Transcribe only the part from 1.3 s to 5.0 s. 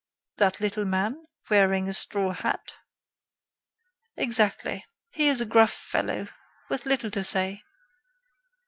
wearing a straw hat?" "Exactly.